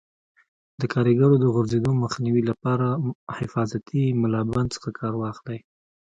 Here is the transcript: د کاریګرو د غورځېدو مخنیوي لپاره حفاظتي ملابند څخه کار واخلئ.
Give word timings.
د 0.79 0.81
کاریګرو 0.93 1.35
د 1.39 1.45
غورځېدو 1.53 1.91
مخنیوي 2.03 2.43
لپاره 2.49 2.87
حفاظتي 3.37 4.03
ملابند 4.21 4.67
څخه 4.75 4.89
کار 4.99 5.13
واخلئ. 5.17 5.59